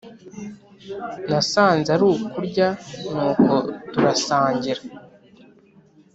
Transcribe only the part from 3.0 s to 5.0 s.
nuko turasangira